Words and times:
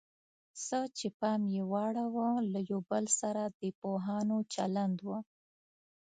څه 0.65 0.79
چې 0.97 1.07
پام 1.19 1.41
یې 1.53 1.63
واړاوه 1.71 2.29
له 2.53 2.59
یو 2.69 2.79
بل 2.89 3.05
سره 3.19 3.43
د 3.59 3.61
پوهانو 3.79 4.37
چلند 4.53 4.97
و. 5.07 5.09